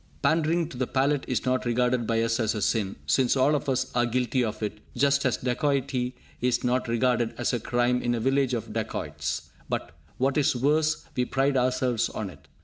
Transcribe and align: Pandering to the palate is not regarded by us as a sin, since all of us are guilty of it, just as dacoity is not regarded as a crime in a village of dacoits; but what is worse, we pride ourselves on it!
Pandering 0.23 0.67
to 0.69 0.77
the 0.77 0.87
palate 0.87 1.25
is 1.27 1.45
not 1.45 1.63
regarded 1.63 2.07
by 2.07 2.23
us 2.23 2.39
as 2.39 2.55
a 2.55 2.61
sin, 2.63 2.95
since 3.05 3.37
all 3.37 3.53
of 3.53 3.69
us 3.69 3.91
are 3.93 4.07
guilty 4.07 4.43
of 4.43 4.63
it, 4.63 4.79
just 4.95 5.27
as 5.27 5.37
dacoity 5.37 6.15
is 6.41 6.63
not 6.63 6.87
regarded 6.87 7.35
as 7.37 7.53
a 7.53 7.59
crime 7.59 8.01
in 8.01 8.15
a 8.15 8.19
village 8.19 8.55
of 8.55 8.73
dacoits; 8.73 9.51
but 9.69 9.91
what 10.17 10.39
is 10.39 10.55
worse, 10.55 11.05
we 11.15 11.23
pride 11.23 11.55
ourselves 11.55 12.09
on 12.09 12.31
it! 12.31 12.47